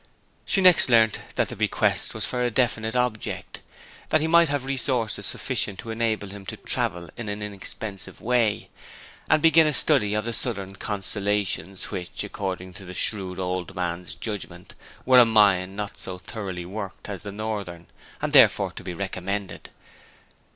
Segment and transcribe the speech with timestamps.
[0.47, 3.61] She next learnt that the bequest was for a definite object
[4.09, 8.71] that he might have resources sufficient to enable him to travel in an inexpensive way,
[9.29, 14.15] and begin a study of the southern constellations, which, according to the shrewd old man's
[14.15, 14.73] judgment,
[15.05, 17.85] were a mine not so thoroughly worked as the northern,
[18.23, 19.69] and therefore to be recommended.